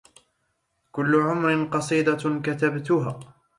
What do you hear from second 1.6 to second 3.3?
قصيدة كتبتها